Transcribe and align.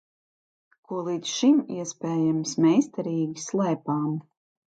Ko 0.91 1.01
līdz 1.09 1.33
šim, 1.41 1.59
iespējams, 1.75 2.55
meistarīgi 2.67 3.45
slēpām. 3.47 4.11